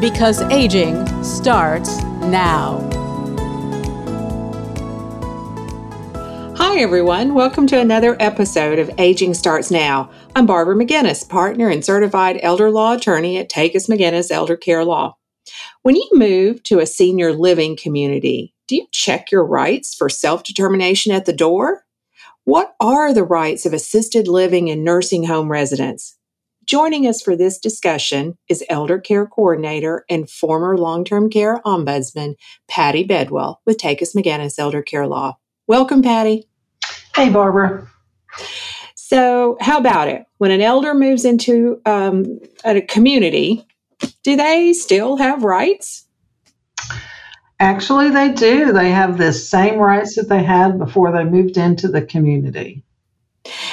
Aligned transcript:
because 0.00 0.42
aging 0.52 1.06
starts 1.24 2.02
now. 2.20 2.78
Hi, 6.56 6.78
everyone. 6.80 7.32
Welcome 7.32 7.66
to 7.68 7.80
another 7.80 8.14
episode 8.20 8.78
of 8.78 8.90
Aging 8.98 9.32
Starts 9.32 9.70
Now. 9.70 10.10
I'm 10.34 10.44
Barbara 10.44 10.74
McGinnis, 10.74 11.26
partner 11.26 11.70
and 11.70 11.82
certified 11.82 12.38
elder 12.42 12.70
law 12.70 12.92
attorney 12.92 13.38
at 13.38 13.48
Takacs 13.48 13.88
McGinnis 13.88 14.30
Elder 14.30 14.56
Care 14.56 14.84
Law. 14.84 15.16
When 15.80 15.96
you 15.96 16.08
move 16.12 16.62
to 16.64 16.80
a 16.80 16.86
senior 16.86 17.32
living 17.32 17.74
community, 17.74 18.52
do 18.68 18.76
you 18.76 18.86
check 18.92 19.30
your 19.30 19.46
rights 19.46 19.94
for 19.94 20.10
self 20.10 20.42
determination 20.42 21.12
at 21.12 21.24
the 21.24 21.32
door? 21.32 21.84
What 22.44 22.74
are 22.80 23.14
the 23.14 23.24
rights 23.24 23.64
of 23.64 23.72
assisted 23.72 24.28
living 24.28 24.68
and 24.68 24.84
nursing 24.84 25.24
home 25.24 25.50
residents? 25.50 26.15
Joining 26.66 27.06
us 27.06 27.22
for 27.22 27.36
this 27.36 27.58
discussion 27.60 28.36
is 28.48 28.64
Elder 28.68 28.98
Care 28.98 29.24
Coordinator 29.24 30.04
and 30.10 30.28
former 30.28 30.76
long 30.76 31.04
term 31.04 31.30
care 31.30 31.60
ombudsman, 31.64 32.34
Patty 32.68 33.04
Bedwell 33.04 33.60
with 33.64 33.78
Takacs 33.78 34.16
McGinnis 34.16 34.58
Elder 34.58 34.82
Care 34.82 35.06
Law. 35.06 35.38
Welcome, 35.68 36.02
Patty. 36.02 36.48
Hey, 37.14 37.30
Barbara. 37.30 37.88
So, 38.96 39.56
how 39.60 39.78
about 39.78 40.08
it? 40.08 40.24
When 40.38 40.50
an 40.50 40.60
elder 40.60 40.92
moves 40.92 41.24
into 41.24 41.80
um, 41.86 42.40
a 42.64 42.80
community, 42.80 43.64
do 44.24 44.34
they 44.34 44.72
still 44.72 45.18
have 45.18 45.44
rights? 45.44 46.04
Actually, 47.60 48.10
they 48.10 48.32
do. 48.32 48.72
They 48.72 48.90
have 48.90 49.18
the 49.18 49.32
same 49.32 49.78
rights 49.78 50.16
that 50.16 50.28
they 50.28 50.42
had 50.42 50.80
before 50.80 51.12
they 51.12 51.22
moved 51.22 51.58
into 51.58 51.86
the 51.86 52.02
community. 52.02 52.82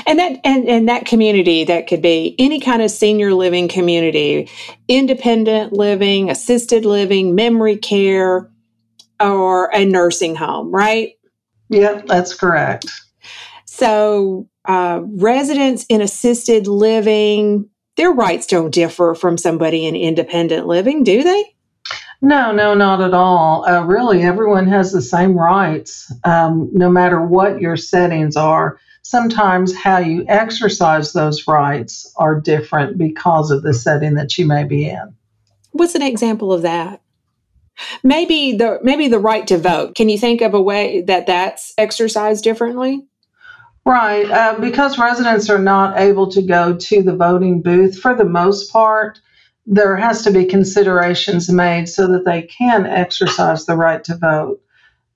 And 0.05 0.19
that 0.19 0.39
and, 0.43 0.67
and 0.67 0.89
that 0.89 1.05
community 1.05 1.63
that 1.65 1.87
could 1.87 2.01
be 2.01 2.35
any 2.39 2.59
kind 2.59 2.81
of 2.81 2.91
senior 2.91 3.33
living 3.33 3.67
community, 3.67 4.49
independent 4.87 5.73
living, 5.73 6.29
assisted 6.29 6.85
living, 6.85 7.35
memory 7.35 7.77
care, 7.77 8.49
or 9.19 9.69
a 9.73 9.85
nursing 9.85 10.35
home, 10.35 10.71
right? 10.71 11.13
Yep, 11.69 12.07
that's 12.07 12.33
correct. 12.35 12.87
So 13.65 14.47
uh, 14.65 15.01
residents 15.03 15.85
in 15.89 16.01
assisted 16.01 16.67
living, 16.67 17.69
their 17.97 18.11
rights 18.11 18.47
don't 18.47 18.71
differ 18.71 19.15
from 19.15 19.37
somebody 19.37 19.85
in 19.85 19.95
independent 19.95 20.67
living, 20.67 21.03
do 21.03 21.23
they? 21.23 21.55
No, 22.21 22.53
no, 22.53 22.73
not 22.73 23.01
at 23.01 23.13
all. 23.13 23.65
Uh, 23.65 23.83
really, 23.83 24.23
everyone 24.23 24.67
has 24.67 24.93
the 24.93 25.01
same 25.01 25.37
rights, 25.37 26.11
um, 26.23 26.69
no 26.71 26.89
matter 26.89 27.21
what 27.21 27.59
your 27.59 27.75
settings 27.75 28.37
are 28.37 28.79
sometimes 29.03 29.75
how 29.75 29.99
you 29.99 30.25
exercise 30.27 31.13
those 31.13 31.47
rights 31.47 32.11
are 32.15 32.39
different 32.39 32.97
because 32.97 33.51
of 33.51 33.61
the 33.61 33.73
setting 33.73 34.15
that 34.15 34.37
you 34.37 34.45
may 34.45 34.63
be 34.63 34.89
in. 34.89 35.13
What's 35.71 35.95
an 35.95 36.01
example 36.01 36.51
of 36.51 36.63
that? 36.63 37.01
Maybe 38.03 38.55
the 38.55 38.79
maybe 38.83 39.07
the 39.07 39.19
right 39.19 39.45
to 39.47 39.57
vote. 39.57 39.95
Can 39.95 40.07
you 40.07 40.17
think 40.17 40.41
of 40.41 40.53
a 40.53 40.61
way 40.61 41.01
that 41.01 41.25
that's 41.25 41.73
exercised 41.77 42.43
differently? 42.43 43.05
Right, 43.85 44.29
uh, 44.29 44.59
because 44.59 44.97
residents 44.97 45.49
are 45.49 45.59
not 45.59 45.99
able 45.99 46.31
to 46.31 46.41
go 46.41 46.77
to 46.77 47.03
the 47.03 47.15
voting 47.15 47.61
booth 47.61 47.99
for 47.99 48.15
the 48.15 48.23
most 48.25 48.71
part. 48.71 49.19
There 49.65 49.97
has 49.97 50.21
to 50.23 50.31
be 50.31 50.45
considerations 50.45 51.49
made 51.49 51.89
so 51.89 52.07
that 52.07 52.25
they 52.25 52.43
can 52.43 52.85
exercise 52.85 53.65
the 53.65 53.75
right 53.75 54.03
to 54.05 54.17
vote. 54.17 54.61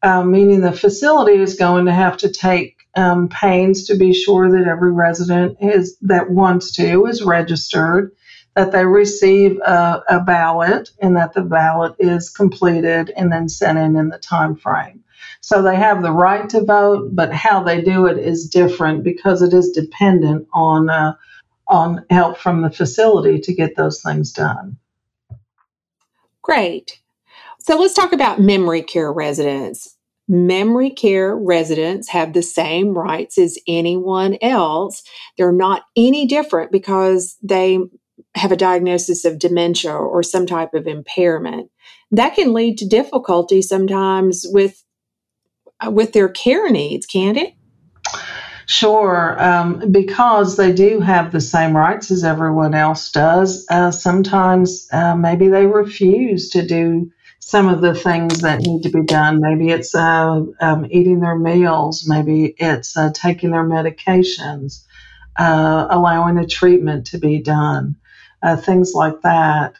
Uh, 0.01 0.23
meaning 0.23 0.61
the 0.61 0.71
facility 0.71 1.39
is 1.39 1.55
going 1.55 1.85
to 1.85 1.93
have 1.93 2.17
to 2.17 2.29
take 2.29 2.76
um, 2.97 3.29
pains 3.29 3.85
to 3.85 3.95
be 3.95 4.11
sure 4.11 4.51
that 4.51 4.67
every 4.67 4.91
resident 4.91 5.57
is 5.61 5.97
that 6.01 6.31
wants 6.31 6.71
to 6.73 7.05
is 7.05 7.23
registered, 7.23 8.11
that 8.55 8.71
they 8.71 8.85
receive 8.85 9.59
a, 9.59 10.03
a 10.09 10.19
ballot, 10.19 10.89
and 10.99 11.15
that 11.15 11.33
the 11.33 11.43
ballot 11.43 11.95
is 11.99 12.29
completed 12.29 13.13
and 13.15 13.31
then 13.31 13.47
sent 13.47 13.77
in 13.77 13.95
in 13.95 14.09
the 14.09 14.17
time 14.17 14.55
frame. 14.55 15.03
So 15.41 15.61
they 15.61 15.75
have 15.75 16.01
the 16.01 16.11
right 16.11 16.49
to 16.49 16.63
vote, 16.63 17.11
but 17.13 17.31
how 17.31 17.63
they 17.63 17.81
do 17.81 18.07
it 18.07 18.17
is 18.17 18.49
different 18.49 19.03
because 19.03 19.43
it 19.43 19.53
is 19.53 19.69
dependent 19.69 20.47
on 20.51 20.89
uh, 20.89 21.13
on 21.67 22.03
help 22.09 22.37
from 22.37 22.63
the 22.63 22.71
facility 22.71 23.39
to 23.41 23.53
get 23.53 23.75
those 23.75 24.01
things 24.01 24.31
done. 24.31 24.77
Great. 26.41 26.99
So 27.59 27.77
let's 27.77 27.93
talk 27.93 28.13
about 28.13 28.39
memory 28.39 28.81
care 28.81 29.11
residents 29.11 29.96
memory 30.27 30.89
care 30.89 31.35
residents 31.35 32.09
have 32.09 32.33
the 32.33 32.41
same 32.41 32.97
rights 32.97 33.37
as 33.37 33.57
anyone 33.67 34.37
else. 34.41 35.03
They're 35.37 35.51
not 35.51 35.83
any 35.95 36.25
different 36.25 36.71
because 36.71 37.37
they 37.41 37.79
have 38.35 38.51
a 38.51 38.57
diagnosis 38.57 39.25
of 39.25 39.39
dementia 39.39 39.93
or 39.93 40.23
some 40.23 40.45
type 40.45 40.73
of 40.73 40.87
impairment. 40.87 41.69
That 42.11 42.35
can 42.35 42.53
lead 42.53 42.77
to 42.79 42.87
difficulty 42.87 43.61
sometimes 43.61 44.45
with 44.49 44.83
uh, 45.85 45.91
with 45.91 46.13
their 46.13 46.29
care 46.29 46.69
needs, 46.69 47.05
can't 47.05 47.37
it? 47.37 47.53
Sure, 48.65 49.41
um, 49.41 49.91
because 49.91 50.57
they 50.57 50.73
do 50.73 50.99
have 50.99 51.31
the 51.31 51.39
same 51.39 51.75
rights 51.75 52.11
as 52.11 52.23
everyone 52.23 52.73
else 52.73 53.11
does. 53.11 53.65
Uh, 53.69 53.91
sometimes 53.91 54.87
uh, 54.91 55.15
maybe 55.15 55.47
they 55.47 55.65
refuse 55.65 56.49
to 56.49 56.65
do 56.65 57.09
some 57.47 57.69
of 57.69 57.79
the 57.79 57.93
things 57.93 58.41
that 58.41 58.59
need 58.59 58.83
to 58.83 58.89
be 58.89 59.03
done. 59.03 59.39
Maybe 59.39 59.69
it's 59.69 59.95
uh, 59.95 60.41
um, 60.59 60.85
eating 60.91 61.21
their 61.21 61.37
meals, 61.37 62.05
maybe 62.05 62.53
it's 62.57 62.97
uh, 62.97 63.11
taking 63.13 63.51
their 63.51 63.63
medications, 63.63 64.83
uh, 65.39 65.87
allowing 65.89 66.37
a 66.37 66.45
treatment 66.45 67.07
to 67.07 67.17
be 67.17 67.41
done, 67.41 67.95
uh, 68.43 68.57
things 68.57 68.91
like 68.93 69.21
that. 69.21 69.75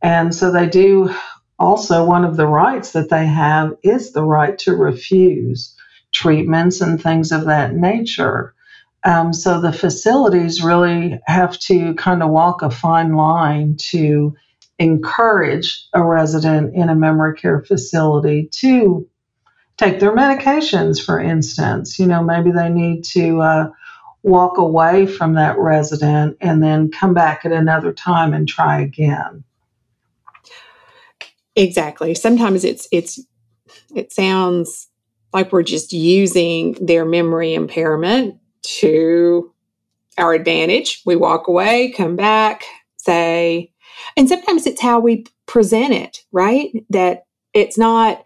And 0.00 0.32
so 0.32 0.52
they 0.52 0.68
do 0.68 1.12
also, 1.58 2.04
one 2.04 2.24
of 2.24 2.36
the 2.36 2.46
rights 2.46 2.92
that 2.92 3.10
they 3.10 3.26
have 3.26 3.72
is 3.82 4.12
the 4.12 4.22
right 4.22 4.56
to 4.58 4.76
refuse 4.76 5.76
treatments 6.12 6.80
and 6.80 7.02
things 7.02 7.32
of 7.32 7.46
that 7.46 7.74
nature. 7.74 8.54
Um, 9.02 9.32
so 9.32 9.60
the 9.60 9.72
facilities 9.72 10.62
really 10.62 11.18
have 11.26 11.58
to 11.58 11.92
kind 11.94 12.22
of 12.22 12.30
walk 12.30 12.62
a 12.62 12.70
fine 12.70 13.14
line 13.16 13.78
to 13.90 14.36
encourage 14.80 15.86
a 15.92 16.02
resident 16.02 16.74
in 16.74 16.88
a 16.88 16.94
memory 16.94 17.36
care 17.36 17.60
facility 17.60 18.48
to 18.50 19.06
take 19.76 20.00
their 20.00 20.16
medications, 20.16 21.04
for 21.04 21.20
instance. 21.20 21.98
You 21.98 22.06
know, 22.06 22.22
maybe 22.24 22.50
they 22.50 22.70
need 22.70 23.04
to 23.12 23.40
uh, 23.42 23.70
walk 24.22 24.56
away 24.56 25.06
from 25.06 25.34
that 25.34 25.58
resident 25.58 26.38
and 26.40 26.62
then 26.62 26.90
come 26.90 27.12
back 27.12 27.44
at 27.44 27.52
another 27.52 27.92
time 27.92 28.32
and 28.32 28.48
try 28.48 28.80
again. 28.80 29.44
Exactly. 31.54 32.14
Sometimes 32.14 32.64
it's 32.64 32.88
it's 32.90 33.20
it 33.94 34.12
sounds 34.12 34.88
like 35.34 35.52
we're 35.52 35.62
just 35.62 35.92
using 35.92 36.72
their 36.80 37.04
memory 37.04 37.52
impairment 37.52 38.36
to 38.62 39.52
our 40.16 40.32
advantage. 40.32 41.02
We 41.04 41.16
walk 41.16 41.48
away, 41.48 41.92
come 41.92 42.16
back, 42.16 42.64
say, 42.96 43.69
and 44.16 44.28
sometimes 44.28 44.66
it's 44.66 44.80
how 44.80 45.00
we 45.00 45.24
present 45.46 45.92
it, 45.92 46.24
right? 46.32 46.70
That 46.90 47.24
it's 47.52 47.78
not, 47.78 48.24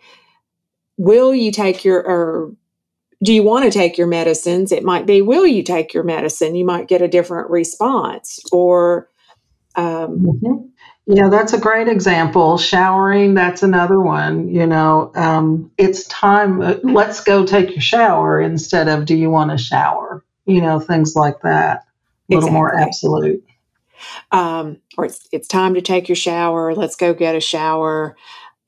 will 0.97 1.35
you 1.35 1.51
take 1.51 1.85
your, 1.85 1.99
or 2.01 2.55
do 3.23 3.33
you 3.33 3.43
want 3.43 3.65
to 3.65 3.71
take 3.71 3.97
your 3.97 4.07
medicines? 4.07 4.73
It 4.73 4.85
might 4.85 5.07
be, 5.07 5.23
will 5.23 5.47
you 5.47 5.63
take 5.63 5.95
your 5.95 6.05
medicine? 6.05 6.55
You 6.55 6.65
might 6.65 6.89
get 6.89 7.03
a 7.03 7.09
different 7.09 7.51
response. 7.51 8.41
Or, 8.53 9.09
um, 9.77 10.21
mm-hmm. 10.21 10.67
Yeah, 11.07 11.29
that's 11.29 11.53
a 11.53 11.59
great 11.59 11.89
example. 11.89 12.57
Showering, 12.57 13.35
that's 13.35 13.63
another 13.63 14.01
one. 14.01 14.49
You 14.49 14.67
know, 14.67 15.13
um, 15.15 15.71
it's 15.77 16.05
time, 16.07 16.63
uh, 16.63 16.77
let's 16.83 17.23
go 17.23 17.45
take 17.45 17.71
your 17.71 17.83
shower 17.83 18.41
instead 18.41 18.89
of 18.89 19.05
do 19.05 19.15
you 19.15 19.29
want 19.31 19.51
to 19.51 19.59
shower? 19.59 20.25
You 20.47 20.63
know, 20.63 20.81
things 20.81 21.15
like 21.15 21.43
that. 21.43 21.85
A 22.31 22.35
little 22.35 22.49
exactly. 22.49 22.55
more 22.55 22.75
absolute 22.75 23.45
um, 24.33 24.79
or 24.97 25.07
it's 25.07 25.29
it's 25.33 25.49
time 25.49 25.75
to 25.75 25.81
take 25.81 26.09
your 26.09 26.17
shower. 26.17 26.75
Let's 26.75 26.97
go 26.97 27.15
get 27.15 27.37
a 27.37 27.41
shower, 27.41 28.17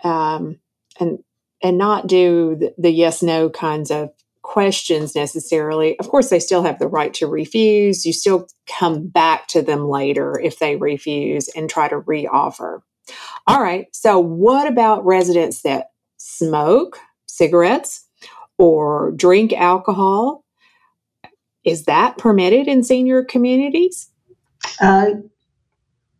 um, 0.04 0.58
and 1.00 1.18
and 1.62 1.78
not 1.78 2.06
do 2.06 2.56
the, 2.56 2.74
the 2.78 2.90
yes 2.90 3.22
no 3.22 3.50
kinds 3.50 3.90
of 3.90 4.10
questions 4.46 5.16
necessarily. 5.16 5.98
Of 5.98 6.08
course, 6.08 6.30
they 6.30 6.38
still 6.38 6.62
have 6.62 6.78
the 6.78 6.86
right 6.86 7.12
to 7.14 7.26
refuse. 7.26 8.06
You 8.06 8.12
still 8.12 8.46
come 8.68 9.08
back 9.08 9.48
to 9.48 9.60
them 9.60 9.88
later 9.88 10.38
if 10.38 10.60
they 10.60 10.76
refuse 10.76 11.48
and 11.48 11.68
try 11.68 11.88
to 11.88 12.00
reoffer. 12.00 12.80
All 13.48 13.60
right. 13.60 13.86
So, 13.92 14.18
what 14.20 14.68
about 14.68 15.04
residents 15.04 15.62
that 15.62 15.90
smoke 16.16 16.98
cigarettes 17.26 18.06
or 18.56 19.12
drink 19.16 19.52
alcohol? 19.52 20.44
Is 21.64 21.84
that 21.86 22.16
permitted 22.16 22.68
in 22.68 22.84
senior 22.84 23.24
communities? 23.24 24.10
Uh, 24.80 25.10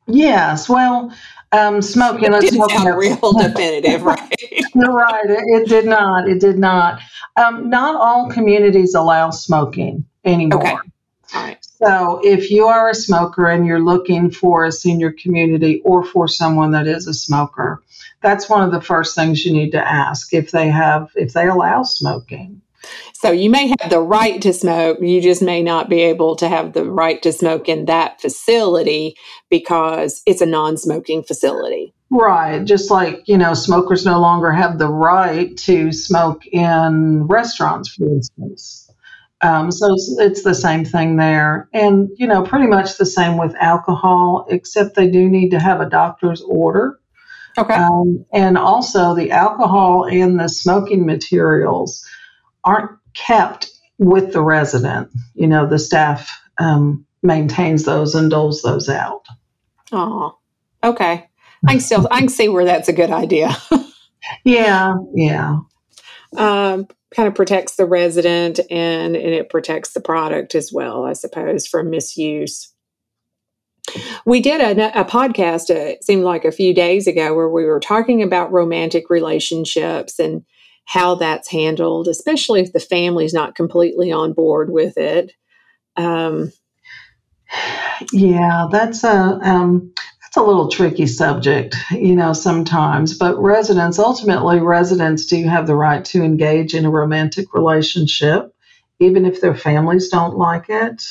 yes. 0.06 0.68
Well, 0.68 1.12
um, 1.52 1.80
smoking. 1.82 2.32
It 2.32 2.40
didn't 2.40 2.70
sound 2.70 2.98
real 2.98 3.32
definitive, 3.38 4.02
right? 4.02 4.34
You're 4.74 4.92
right. 4.92 5.24
It, 5.30 5.62
it, 5.62 5.68
did 5.68 5.86
not. 5.86 6.28
It 6.28 6.40
did 6.40 6.58
not. 6.58 7.00
Um, 7.36 7.70
not 7.70 7.96
all 7.96 8.30
communities 8.30 8.94
allow 8.94 9.30
smoking 9.30 10.04
anymore. 10.24 10.60
Okay. 10.60 10.76
Right. 11.34 11.58
So, 11.64 12.20
if 12.22 12.50
you 12.50 12.66
are 12.66 12.90
a 12.90 12.94
smoker 12.94 13.46
and 13.48 13.66
you're 13.66 13.80
looking 13.80 14.30
for 14.30 14.64
a 14.64 14.72
senior 14.72 15.12
community 15.12 15.80
or 15.84 16.04
for 16.04 16.28
someone 16.28 16.70
that 16.70 16.86
is 16.86 17.06
a 17.06 17.14
smoker, 17.14 17.82
that's 18.22 18.48
one 18.48 18.62
of 18.62 18.72
the 18.72 18.80
first 18.80 19.14
things 19.14 19.44
you 19.44 19.52
need 19.52 19.72
to 19.72 19.88
ask 19.88 20.32
if 20.32 20.50
they 20.50 20.68
have 20.68 21.10
if 21.16 21.32
they 21.32 21.48
allow 21.48 21.82
smoking. 21.82 22.62
So 23.14 23.30
you 23.30 23.50
may 23.50 23.68
have 23.68 23.90
the 23.90 24.00
right 24.00 24.40
to 24.42 24.52
smoke, 24.52 24.98
you 25.00 25.20
just 25.20 25.42
may 25.42 25.62
not 25.62 25.88
be 25.88 26.02
able 26.02 26.36
to 26.36 26.48
have 26.48 26.72
the 26.72 26.84
right 26.84 27.20
to 27.22 27.32
smoke 27.32 27.68
in 27.68 27.86
that 27.86 28.20
facility 28.20 29.16
because 29.50 30.22
it's 30.26 30.40
a 30.40 30.46
non-smoking 30.46 31.22
facility. 31.22 31.94
Right, 32.10 32.64
just 32.64 32.90
like, 32.90 33.26
you 33.26 33.36
know, 33.36 33.54
smokers 33.54 34.06
no 34.06 34.20
longer 34.20 34.52
have 34.52 34.78
the 34.78 34.88
right 34.88 35.56
to 35.58 35.90
smoke 35.92 36.46
in 36.46 37.24
restaurants, 37.26 37.94
for 37.94 38.06
instance. 38.06 38.90
Um, 39.42 39.70
so 39.70 39.92
it's, 39.92 40.16
it's, 40.18 40.42
the 40.42 40.54
same 40.54 40.84
thing 40.84 41.16
there. 41.16 41.68
And, 41.72 42.08
you 42.16 42.26
know, 42.26 42.42
pretty 42.42 42.66
much 42.66 42.96
the 42.96 43.04
same 43.04 43.36
with 43.36 43.54
alcohol, 43.56 44.46
except 44.48 44.94
they 44.94 45.08
do 45.08 45.28
need 45.28 45.50
to 45.50 45.60
have 45.60 45.80
a 45.80 45.88
doctor's 45.88 46.42
order. 46.42 46.98
Okay. 47.58 47.74
Um, 47.74 48.24
and 48.32 48.56
also, 48.56 49.14
the 49.14 49.30
alcohol 49.30 50.04
and 50.04 50.38
the 50.38 50.48
smoking 50.48 51.04
materials 51.04 52.06
aren't 52.66 52.90
kept 53.14 53.70
with 53.98 54.32
the 54.32 54.42
resident. 54.42 55.08
You 55.34 55.46
know, 55.46 55.66
the 55.66 55.78
staff 55.78 56.30
um, 56.58 57.06
maintains 57.22 57.84
those 57.84 58.14
and 58.14 58.30
doles 58.30 58.60
those 58.62 58.88
out. 58.88 59.24
Oh, 59.92 60.36
okay. 60.84 61.28
I 61.66 61.72
can 61.72 61.80
still 61.80 62.06
I 62.10 62.20
can 62.20 62.28
see 62.28 62.48
where 62.48 62.64
that's 62.64 62.88
a 62.88 62.92
good 62.92 63.10
idea. 63.10 63.56
yeah, 64.44 64.94
yeah. 65.14 65.58
Um, 66.36 66.86
kind 67.14 67.28
of 67.28 67.34
protects 67.34 67.76
the 67.76 67.86
resident 67.86 68.60
and, 68.70 69.16
and 69.16 69.34
it 69.34 69.48
protects 69.48 69.92
the 69.92 70.00
product 70.00 70.54
as 70.54 70.72
well, 70.72 71.04
I 71.04 71.14
suppose, 71.14 71.66
from 71.66 71.90
misuse. 71.90 72.72
We 74.26 74.40
did 74.40 74.60
a, 74.60 75.00
a 75.00 75.04
podcast, 75.04 75.70
uh, 75.70 75.90
it 75.90 76.04
seemed 76.04 76.24
like 76.24 76.44
a 76.44 76.52
few 76.52 76.74
days 76.74 77.06
ago, 77.06 77.34
where 77.34 77.48
we 77.48 77.64
were 77.64 77.80
talking 77.80 78.22
about 78.22 78.52
romantic 78.52 79.08
relationships 79.08 80.18
and 80.18 80.44
how 80.86 81.16
that's 81.16 81.50
handled, 81.50 82.08
especially 82.08 82.60
if 82.60 82.72
the 82.72 82.80
family's 82.80 83.34
not 83.34 83.54
completely 83.54 84.10
on 84.12 84.32
board 84.32 84.70
with 84.70 84.96
it. 84.96 85.32
Um, 85.96 86.52
yeah, 88.12 88.68
that's 88.70 89.04
a 89.04 89.38
um, 89.42 89.92
that's 90.22 90.36
a 90.36 90.42
little 90.42 90.68
tricky 90.68 91.06
subject, 91.06 91.76
you 91.90 92.14
know, 92.14 92.32
sometimes. 92.32 93.18
But 93.18 93.36
residents, 93.38 93.98
ultimately, 93.98 94.60
residents 94.60 95.26
do 95.26 95.42
have 95.44 95.66
the 95.66 95.74
right 95.74 96.04
to 96.06 96.22
engage 96.22 96.72
in 96.74 96.84
a 96.84 96.90
romantic 96.90 97.52
relationship, 97.52 98.54
even 99.00 99.26
if 99.26 99.40
their 99.40 99.56
families 99.56 100.08
don't 100.08 100.38
like 100.38 100.66
it. 100.68 101.02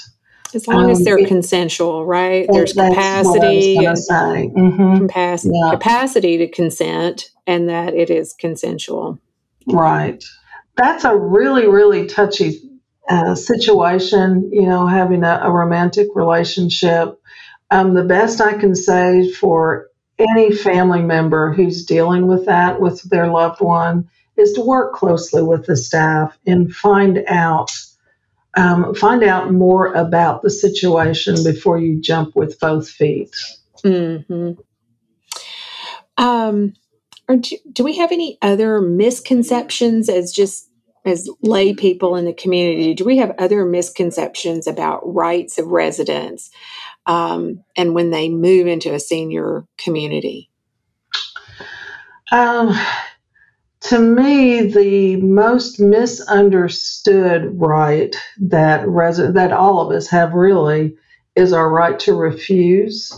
As 0.54 0.70
long 0.70 0.86
um, 0.86 0.92
as 0.92 1.04
they're 1.04 1.18
it, 1.18 1.28
consensual, 1.28 2.06
right? 2.06 2.48
There's 2.50 2.72
capacity, 2.72 3.78
mm-hmm. 3.78 5.06
capacity, 5.06 5.54
yeah. 5.54 5.72
capacity 5.72 6.38
to 6.38 6.48
consent, 6.48 7.30
and 7.46 7.68
that 7.68 7.94
it 7.94 8.10
is 8.10 8.32
consensual. 8.32 9.20
Right. 9.68 10.24
That's 10.76 11.06
a 11.06 11.16
really, 11.16 11.68
really 11.68 12.08
touchy 12.08 12.62
uh, 13.10 13.36
situation, 13.36 14.50
you 14.52 14.68
know, 14.68 14.88
having 14.88 15.24
a, 15.24 15.42
a 15.44 15.52
romantic 15.52 16.10
relationship. 16.16 17.20
Um, 17.72 17.94
the 17.94 18.04
best 18.04 18.42
I 18.42 18.58
can 18.58 18.76
say 18.76 19.32
for 19.32 19.88
any 20.18 20.54
family 20.54 21.02
member 21.02 21.54
who's 21.54 21.86
dealing 21.86 22.28
with 22.28 22.46
that 22.46 22.80
with 22.80 23.02
their 23.10 23.28
loved 23.28 23.62
one 23.62 24.10
is 24.38 24.54
to 24.54 24.62
work 24.62 24.94
closely 24.94 25.42
with 25.42 25.66
the 25.66 25.76
staff 25.76 26.38
and 26.46 26.74
find 26.74 27.24
out 27.28 27.72
um, 28.58 28.96
find 28.96 29.22
out 29.24 29.52
more 29.52 29.94
about 29.94 30.42
the 30.42 30.50
situation 30.50 31.44
before 31.44 31.78
you 31.78 32.00
jump 32.00 32.36
with 32.36 32.58
both 32.60 32.90
feet. 32.90 33.36
Mm-hmm. 33.84 34.52
Um, 36.18 36.74
do, 37.28 37.58
do 37.72 37.84
we 37.84 37.98
have 37.98 38.12
any 38.12 38.38
other 38.42 38.82
misconceptions 38.82 40.10
as 40.10 40.32
just 40.32 40.70
as 41.06 41.30
lay 41.42 41.74
people 41.74 42.16
in 42.16 42.26
the 42.26 42.34
community? 42.34 42.94
Do 42.94 43.06
we 43.06 43.18
have 43.18 43.36
other 43.38 43.66
misconceptions 43.66 44.68
about 44.68 45.02
rights 45.14 45.58
of 45.58 45.68
residents 45.68 46.50
um, 47.06 47.64
and 47.76 47.94
when 47.94 48.10
they 48.10 48.30
move 48.30 48.68
into 48.68 48.94
a 48.94 49.00
senior 49.00 49.66
community? 49.78 50.50
Um, 52.32 52.76
to 53.82 54.00
me, 54.00 54.62
the 54.64 55.18
most 55.18 55.80
misunderstood 55.80 57.52
right 57.54 58.16
that 58.40 58.88
res- 58.88 59.18
that 59.18 59.52
all 59.52 59.80
of 59.80 59.96
us 59.96 60.08
have 60.08 60.34
really 60.34 60.96
is 61.36 61.54
our 61.54 61.70
right 61.70 62.00
to 62.00 62.16
refuse 62.16 63.12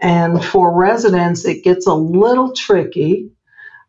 and 0.00 0.44
for 0.44 0.76
residents, 0.76 1.44
it 1.44 1.64
gets 1.64 1.86
a 1.86 1.94
little 1.94 2.52
tricky 2.52 3.30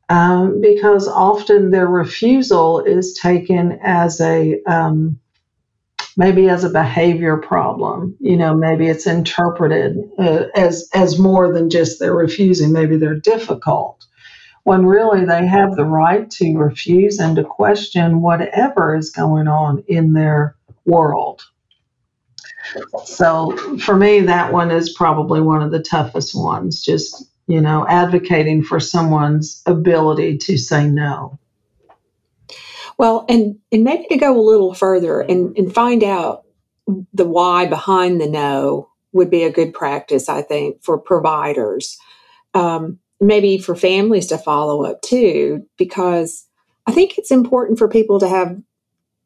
um, 0.10 0.62
because 0.62 1.08
often 1.08 1.72
their 1.72 1.88
refusal 1.88 2.80
is 2.80 3.18
taken 3.22 3.80
as 3.84 4.22
a 4.22 4.62
um, 4.66 5.20
maybe 6.16 6.50
as 6.50 6.64
a 6.64 6.70
behavior 6.70 7.38
problem. 7.38 8.16
You 8.20 8.38
know, 8.38 8.56
maybe 8.56 8.88
it's 8.88 9.08
interpreted 9.08 9.98
uh, 10.18 10.46
as 10.56 10.90
as 10.94 11.20
more 11.20 11.54
than 11.54 11.70
just 11.70 12.00
they're 12.00 12.16
refusing. 12.16 12.72
Maybe 12.72 12.98
they're 12.98 13.20
difficult. 13.20 14.06
When 14.64 14.86
really 14.86 15.26
they 15.26 15.48
have 15.48 15.76
the 15.76 15.86
right 15.86 16.30
to 16.32 16.58
refuse 16.58 17.20
and 17.20 17.38
to 17.38 17.44
question 17.44 18.22
whatever 18.22 18.96
is 18.96 19.12
going 19.12 19.48
on 19.48 19.84
in 19.88 20.12
their 20.12 20.56
world. 20.86 21.42
So 23.06 23.78
for 23.78 23.96
me, 23.96 24.22
that 24.22 24.52
one 24.54 24.72
is 24.72 24.94
probably 24.94 25.42
one 25.42 25.62
of 25.62 25.72
the 25.72 25.82
toughest 25.82 26.36
ones. 26.36 26.84
Just 26.84 27.30
you 27.48 27.62
know, 27.62 27.86
advocating 27.88 28.62
for 28.62 28.80
someone's 28.80 29.62
ability 29.66 30.38
to 30.38 30.58
say 30.58 30.86
no. 30.86 31.40
Well, 32.98 33.26
and 33.30 33.58
and 33.72 33.84
maybe 33.84 34.06
to 34.10 34.18
go 34.18 34.38
a 34.38 34.42
little 34.42 34.74
further 34.74 35.22
and 35.22 35.58
and 35.58 35.74
find 35.74 36.04
out 36.04 36.44
the 37.14 37.26
why 37.26 37.66
behind 37.66 38.20
the 38.20 38.28
no 38.28 38.90
would 39.14 39.30
be 39.30 39.44
a 39.44 39.52
good 39.52 39.74
practice, 39.74 40.30
I 40.30 40.42
think, 40.42 40.84
for 40.84 40.98
providers. 40.98 41.98
Um, 42.54 43.00
maybe 43.20 43.58
for 43.58 43.76
families 43.76 44.28
to 44.28 44.38
follow 44.38 44.84
up 44.84 45.02
too, 45.02 45.66
because 45.78 46.46
I 46.86 46.92
think 46.92 47.18
it's 47.18 47.32
important 47.32 47.80
for 47.80 47.88
people 47.88 48.20
to 48.20 48.28
have 48.28 48.58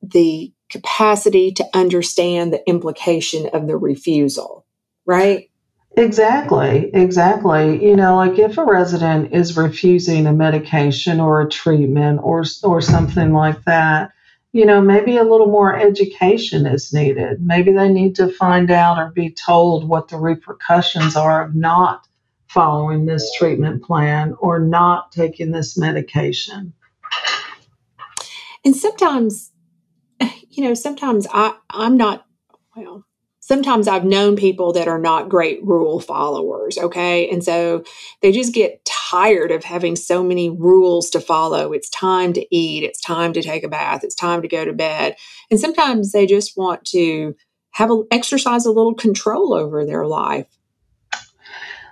the 0.02 0.54
capacity 0.72 1.52
to 1.54 1.68
understand 1.74 2.52
the 2.52 2.68
implication 2.68 3.50
of 3.54 3.68
the 3.68 3.78
refusal, 3.78 4.66
right? 5.06 5.50
Exactly, 5.98 6.90
exactly. 6.94 7.86
You 7.86 7.98
know, 7.98 8.16
like 8.16 8.40
if 8.40 8.58
a 8.58 8.66
resident 8.66 9.34
is 9.34 9.58
refusing 9.58 10.26
a 10.26 10.34
medication 10.34 11.20
or 11.20 11.42
a 11.42 11.50
treatment 11.50 12.22
or 12.24 12.46
or 12.64 12.82
something 12.82 13.34
like 13.34 13.62
that, 13.66 14.12
you 14.54 14.66
know, 14.66 14.82
maybe 14.82 15.18
a 15.18 15.24
little 15.24 15.48
more 15.48 15.78
education 15.78 16.66
is 16.66 16.94
needed. 16.94 17.42
Maybe 17.42 17.74
they 17.74 17.90
need 17.90 18.16
to 18.16 18.30
find 18.30 18.72
out 18.72 19.00
or 19.00 19.12
be 19.12 19.32
told 19.32 19.88
what 19.88 20.08
the 20.08 20.18
repercussions 20.18 21.18
are 21.18 21.46
of 21.46 21.56
not 21.56 22.08
following 22.48 23.06
this 23.06 23.30
treatment 23.38 23.84
plan 23.84 24.36
or 24.40 24.60
not 24.60 25.12
taking 25.12 25.52
this 25.52 25.78
medication. 25.78 26.74
And 28.64 28.76
sometimes 28.76 29.51
you 30.50 30.64
know, 30.64 30.74
sometimes 30.74 31.28
I, 31.32 31.54
I'm 31.70 31.98
not, 31.98 32.26
well, 32.76 33.06
sometimes 33.40 33.88
I've 33.88 34.06
known 34.06 34.36
people 34.36 34.74
that 34.74 34.88
are 34.88 35.00
not 35.00 35.30
great 35.30 35.64
rule 35.64 36.00
followers, 36.00 36.78
okay? 36.78 37.30
And 37.30 37.44
so 37.44 37.84
they 38.22 38.32
just 38.32 38.54
get 38.54 38.86
tired 38.86 39.52
of 39.52 39.64
having 39.64 39.96
so 39.96 40.24
many 40.24 40.50
rules 40.50 41.10
to 41.12 41.20
follow. 41.20 41.74
It's 41.74 41.90
time 41.90 42.34
to 42.34 42.56
eat, 42.56 42.84
it's 42.84 43.02
time 43.02 43.34
to 43.34 43.42
take 43.42 43.64
a 43.64 43.68
bath, 43.68 44.04
it's 44.04 44.16
time 44.16 44.42
to 44.42 44.48
go 44.48 44.64
to 44.64 44.74
bed. 44.74 45.16
And 45.50 45.60
sometimes 45.60 46.12
they 46.12 46.26
just 46.26 46.56
want 46.56 46.86
to 46.86 47.36
have 47.72 47.90
a, 47.90 48.04
exercise 48.12 48.66
a 48.66 48.72
little 48.72 48.94
control 48.94 49.54
over 49.54 49.86
their 49.86 50.06
life. 50.06 50.48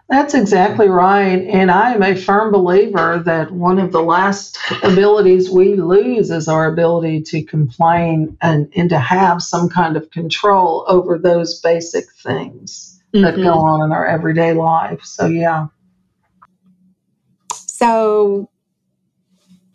That's 0.10 0.34
exactly 0.34 0.90
right. 0.90 1.44
And 1.44 1.70
I 1.70 1.94
am 1.94 2.02
a 2.02 2.16
firm 2.16 2.52
believer 2.52 3.22
that 3.26 3.52
one 3.52 3.78
of 3.78 3.92
the 3.92 4.02
last 4.02 4.58
abilities 4.82 5.52
we 5.52 5.76
lose 5.76 6.32
is 6.32 6.48
our 6.48 6.66
ability 6.66 7.22
to 7.24 7.44
complain 7.44 8.36
and, 8.42 8.72
and 8.76 8.90
to 8.90 8.98
have 8.98 9.44
some 9.44 9.70
kind 9.70 9.96
of 9.96 10.10
control 10.10 10.84
over 10.88 11.20
those 11.20 11.62
basic 11.62 12.06
things 12.24 13.00
mm-hmm. 13.14 13.24
that 13.24 13.36
go 13.36 13.56
mm-hmm. 13.56 13.68
on 13.68 13.86
in 13.86 13.92
our 13.92 14.08
everyday 14.08 14.54
life. 14.54 15.04
So, 15.04 15.28
yeah. 15.28 15.68
So 17.54 18.50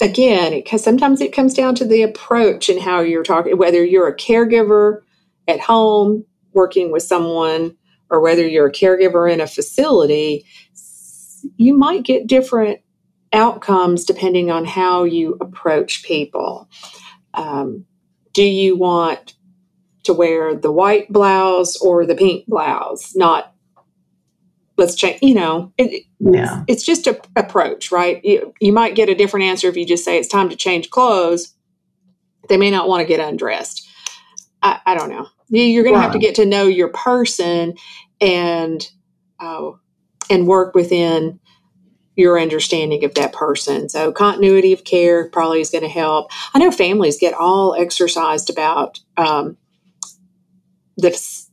again, 0.01 0.51
because 0.51 0.83
sometimes 0.83 1.21
it 1.21 1.33
comes 1.33 1.55
down 1.55 1.77
to 1.77 1.85
the 1.85 2.03
approach 2.03 2.69
and 2.69 2.81
how 2.81 3.03
you're 3.03 3.23
talking, 3.23 3.57
whether 3.57 3.85
you're 3.85 4.09
a 4.09 4.17
caregiver 4.17 5.03
at 5.47 5.61
home 5.61 6.25
working 6.53 6.91
with 6.91 7.05
someone 7.05 7.77
or 8.11 8.21
whether 8.21 8.47
you're 8.47 8.69
a 8.69 8.73
caregiver 8.73 9.31
in 9.33 9.41
a 9.41 9.47
facility, 9.47 10.45
you 11.57 11.77
might 11.77 12.05
get 12.05 12.27
different 12.27 12.81
outcomes 13.33 14.05
depending 14.05 14.51
on 14.51 14.65
how 14.65 15.05
you 15.05 15.37
approach 15.41 16.05
people. 16.05 16.69
Um, 17.35 17.85
do 18.33 18.45
you 18.45 18.77
want 18.77 19.35
to 20.05 20.13
wear 20.13 20.55
the 20.55 20.73
white 20.73 21.13
blouse 21.13 21.77
or 21.77 22.07
the 22.07 22.15
pink 22.15 22.47
blouse? 22.47 23.15
Not 23.17 23.53
let's 24.77 24.97
change 24.97 25.21
you 25.23 25.35
know 25.35 25.73
it, 25.79 26.05
yeah. 26.19 26.65
it's 26.67 26.83
just 26.85 27.07
a 27.07 27.21
approach 27.37 27.93
right? 27.93 28.25
You, 28.25 28.53
you 28.61 28.73
might 28.73 28.97
get 28.97 29.09
a 29.09 29.15
different 29.15 29.47
answer 29.47 29.69
if 29.69 29.77
you 29.77 29.87
just 29.87 30.05
say 30.05 30.19
it's 30.19 30.29
time 30.29 30.49
to 30.49 30.57
change 30.57 30.91
clothes. 30.91 31.55
They 32.49 32.57
may 32.57 32.71
not 32.71 32.89
want 32.89 33.01
to 33.01 33.07
get 33.07 33.21
undressed. 33.21 33.89
I, 34.63 34.81
I 34.85 34.95
don't 34.95 35.11
know 35.11 35.29
you're 35.49 35.85
going 35.85 35.95
to 35.95 36.01
have 36.01 36.13
to 36.13 36.19
get 36.19 36.37
to 36.37 36.47
know 36.47 36.67
your 36.67 36.89
person 36.89 37.75
and 38.21 38.89
uh, 39.41 39.73
and 40.31 40.47
work 40.47 40.75
within 40.75 41.41
your 42.17 42.39
understanding 42.39 43.05
of 43.05 43.15
that 43.15 43.33
person. 43.33 43.89
So 43.89 44.13
continuity 44.13 44.73
of 44.73 44.85
care 44.85 45.29
probably 45.29 45.61
is 45.61 45.71
going 45.71 45.83
to 45.83 45.91
help. 45.91 46.31
I 46.55 46.59
know 46.59 46.71
families 46.71 47.19
get 47.19 47.35
all 47.35 47.75
exercised 47.75 48.51
about 48.51 49.01
um, 49.17 49.57
the 50.97 51.11
f- 51.11 51.47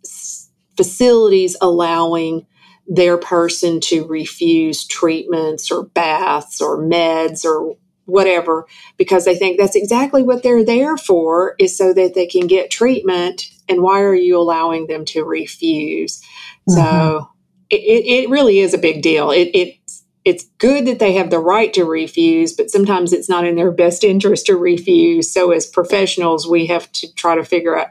facilities 0.77 1.57
allowing 1.61 2.45
their 2.87 3.17
person 3.17 3.79
to 3.79 4.05
refuse 4.05 4.85
treatments 4.85 5.71
or 5.71 5.85
baths 5.85 6.61
or 6.61 6.77
meds 6.77 7.45
or 7.45 7.75
whatever 8.11 8.67
because 8.97 9.25
they 9.25 9.35
think 9.35 9.57
that's 9.57 9.75
exactly 9.75 10.21
what 10.21 10.43
they're 10.43 10.65
there 10.65 10.97
for 10.97 11.55
is 11.59 11.77
so 11.77 11.93
that 11.93 12.13
they 12.13 12.27
can 12.27 12.47
get 12.47 12.69
treatment 12.69 13.49
and 13.69 13.81
why 13.81 14.01
are 14.01 14.15
you 14.15 14.37
allowing 14.37 14.87
them 14.87 15.05
to 15.05 15.23
refuse 15.23 16.21
mm-hmm. 16.69 16.73
so 16.73 17.29
it, 17.69 18.25
it 18.25 18.29
really 18.29 18.59
is 18.59 18.73
a 18.73 18.77
big 18.77 19.01
deal 19.01 19.31
it, 19.31 19.49
it 19.53 19.77
it's 20.23 20.45
good 20.59 20.85
that 20.85 20.99
they 20.99 21.13
have 21.13 21.31
the 21.31 21.39
right 21.39 21.73
to 21.73 21.83
refuse, 21.83 22.53
but 22.53 22.69
sometimes 22.69 23.11
it's 23.11 23.29
not 23.29 23.45
in 23.45 23.55
their 23.55 23.71
best 23.71 24.03
interest 24.03 24.45
to 24.45 24.55
refuse. 24.55 25.33
So, 25.33 25.51
as 25.51 25.65
professionals, 25.65 26.47
we 26.47 26.67
have 26.67 26.91
to 26.93 27.13
try 27.15 27.35
to 27.35 27.43
figure 27.43 27.77
out 27.77 27.87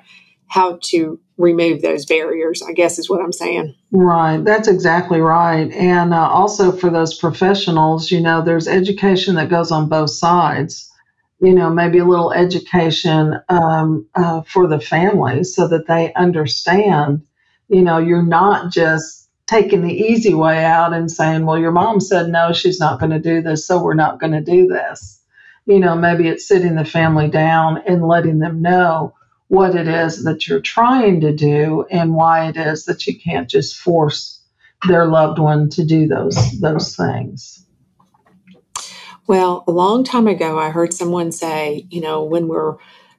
how 0.51 0.79
to 0.83 1.19
remove 1.39 1.81
those 1.81 2.05
barriers, 2.05 2.61
I 2.69 2.73
guess 2.73 2.99
is 2.99 3.09
what 3.09 3.23
I'm 3.23 3.33
saying. 3.33 3.75
Right. 3.93 4.45
That's 4.45 4.69
exactly 4.69 5.21
right. 5.21 5.71
And 5.73 6.13
uh, 6.13 6.29
also 6.29 6.73
for 6.73 6.91
those 6.91 7.17
professionals, 7.17 8.11
you 8.11 8.21
know, 8.21 8.43
there's 8.43 8.69
education 8.69 9.37
that 9.37 9.49
goes 9.49 9.71
on 9.71 9.89
both 9.89 10.11
sides. 10.11 10.91
You 11.41 11.55
know, 11.55 11.71
maybe 11.71 11.99
a 11.99 12.05
little 12.05 12.33
education 12.33 13.41
um, 13.49 14.07
uh, 14.15 14.43
for 14.43 14.67
the 14.67 14.81
family 14.81 15.45
so 15.45 15.69
that 15.69 15.87
they 15.87 16.13
understand, 16.15 17.23
you 17.69 17.81
know, 17.81 17.97
you're 17.97 18.23
not 18.23 18.71
just 18.71 19.29
taking 19.47 19.81
the 19.81 19.95
easy 19.95 20.35
way 20.35 20.65
out 20.65 20.93
and 20.93 21.11
saying, 21.11 21.47
well, 21.47 21.59
your 21.59 21.73
mom 21.73 22.01
said 22.01 22.29
no, 22.29 22.53
she's 22.53 22.79
not 22.79 23.01
going 23.01 23.11
to 23.11 23.19
do 23.19 23.41
this, 23.41 23.67
so 23.67 23.83
we're 23.83 23.95
not 23.95 24.21
going 24.21 24.33
to 24.33 24.43
do 24.43 24.67
this. 24.67 25.23
You 25.65 25.81
know, 25.81 25.97
maybe 25.97 26.29
it's 26.29 26.47
sitting 26.47 26.75
the 26.75 26.85
family 26.85 27.29
down 27.29 27.83
and 27.87 28.07
letting 28.07 28.41
them 28.41 28.61
know 28.61 29.15
what 29.51 29.75
it 29.75 29.89
is 29.89 30.23
that 30.23 30.47
you're 30.47 30.61
trying 30.61 31.21
to 31.21 31.35
do 31.35 31.85
and 31.91 32.15
why 32.15 32.47
it 32.49 32.57
is 32.57 32.85
that 32.85 33.05
you 33.09 33.19
can't 33.19 33.51
just 33.51 33.77
force 33.77 34.41
their 34.87 35.07
loved 35.07 35.41
one 35.41 35.69
to 35.69 35.85
do 35.85 36.07
those 36.07 36.61
those 36.61 36.95
things. 36.95 37.67
Well, 39.27 39.65
a 39.67 39.73
long 39.73 40.05
time 40.05 40.29
ago 40.29 40.57
I 40.57 40.71
heard 40.71 40.95
someone 40.95 41.33
say, 41.33 41.85
you 41.91 42.01
know, 42.01 42.23
when 42.23 42.47
we're 42.47 42.77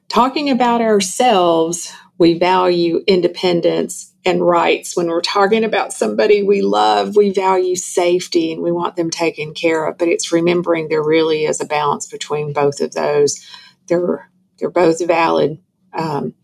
talking 0.08 0.48
about 0.48 0.80
ourselves, 0.80 1.92
we 2.16 2.38
value 2.38 3.04
independence 3.06 4.14
and 4.24 4.40
rights. 4.40 4.96
When 4.96 5.08
we're 5.08 5.20
talking 5.20 5.64
about 5.64 5.92
somebody 5.92 6.42
we 6.42 6.62
love, 6.62 7.14
we 7.14 7.28
value 7.28 7.76
safety 7.76 8.54
and 8.54 8.62
we 8.62 8.72
want 8.72 8.96
them 8.96 9.10
taken 9.10 9.52
care 9.52 9.86
of. 9.86 9.98
But 9.98 10.08
it's 10.08 10.32
remembering 10.32 10.88
there 10.88 11.04
really 11.04 11.44
is 11.44 11.60
a 11.60 11.66
balance 11.66 12.06
between 12.06 12.54
both 12.54 12.80
of 12.80 12.94
those. 12.94 13.46
They're 13.88 14.30
they're 14.58 14.70
both 14.70 15.06
valid 15.06 15.58
um, 15.94 16.34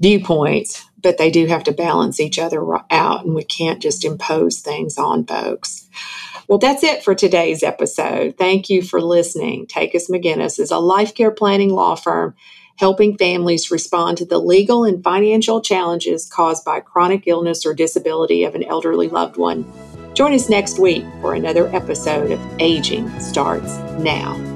viewpoints, 0.00 0.84
but 1.02 1.18
they 1.18 1.30
do 1.30 1.46
have 1.46 1.64
to 1.64 1.72
balance 1.72 2.20
each 2.20 2.38
other 2.38 2.62
out, 2.90 3.24
and 3.24 3.34
we 3.34 3.44
can't 3.44 3.80
just 3.80 4.04
impose 4.04 4.60
things 4.60 4.98
on 4.98 5.24
folks. 5.24 5.88
Well, 6.48 6.58
that's 6.58 6.84
it 6.84 7.02
for 7.02 7.14
today's 7.14 7.62
episode. 7.62 8.36
Thank 8.38 8.70
you 8.70 8.82
for 8.82 9.00
listening. 9.00 9.66
Takacs 9.66 10.08
McGinnis 10.08 10.60
is 10.60 10.70
a 10.70 10.78
life 10.78 11.14
care 11.14 11.32
planning 11.32 11.70
law 11.70 11.96
firm 11.96 12.34
helping 12.76 13.16
families 13.16 13.70
respond 13.70 14.18
to 14.18 14.26
the 14.26 14.38
legal 14.38 14.84
and 14.84 15.02
financial 15.02 15.60
challenges 15.60 16.28
caused 16.28 16.64
by 16.64 16.80
chronic 16.80 17.24
illness 17.26 17.64
or 17.64 17.74
disability 17.74 18.44
of 18.44 18.54
an 18.54 18.62
elderly 18.64 19.08
loved 19.08 19.36
one. 19.36 19.64
Join 20.14 20.32
us 20.32 20.48
next 20.48 20.78
week 20.78 21.04
for 21.20 21.34
another 21.34 21.74
episode 21.74 22.30
of 22.30 22.40
Aging 22.58 23.08
Starts 23.20 23.76
Now. 23.98 24.55